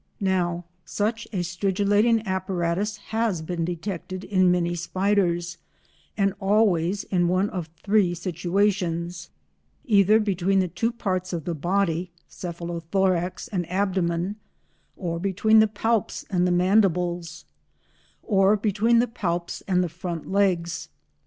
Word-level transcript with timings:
Now 0.19 0.65
such 0.83 1.27
a 1.31 1.43
stridulating 1.43 2.25
apparatus 2.25 2.97
has 3.13 3.43
been 3.43 3.63
detected 3.63 4.23
in 4.23 4.49
many 4.49 4.73
spiders, 4.73 5.59
and 6.17 6.33
always 6.39 7.03
in 7.03 7.27
one 7.27 7.51
of 7.51 7.69
three 7.83 8.15
situations—either 8.15 10.19
between 10.19 10.57
the 10.57 10.67
two 10.67 10.91
parts 10.91 11.33
of 11.33 11.43
the 11.45 11.53
body 11.53 12.09
(cephalothorax 12.27 13.47
and 13.51 13.69
abdomen) 13.71 14.37
or 14.97 15.19
between 15.19 15.59
the 15.59 15.67
palps 15.67 16.25
and 16.31 16.47
the 16.47 16.51
mandibles, 16.51 17.45
or 18.23 18.57
between 18.57 18.97
the 18.97 19.05
palps 19.05 19.61
and 19.67 19.83
the 19.83 19.87
front 19.87 20.27
legs. 20.27 20.89